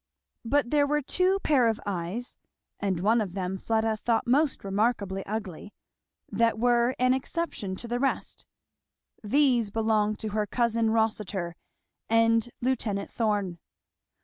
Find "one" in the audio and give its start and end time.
3.01-3.21